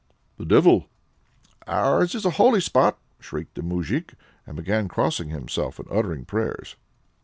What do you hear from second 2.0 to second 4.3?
is a holy spot!" shrieked the moujik,